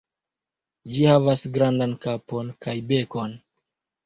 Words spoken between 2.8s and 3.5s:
bekon.